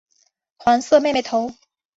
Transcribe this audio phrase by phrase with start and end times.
[0.57, 1.53] 黄色妹妹头。